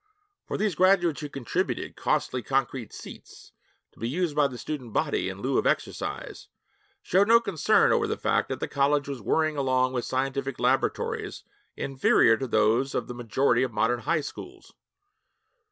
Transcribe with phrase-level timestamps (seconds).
[0.47, 3.51] For these graduates who contributed costly concrete seats,
[3.91, 6.47] to be used by the student body in lieu of exercise,
[7.03, 11.43] showed no concern over the fact that the college was worrying along with scientific laboratories
[11.77, 14.73] inferior to those of the majority of modern high schools.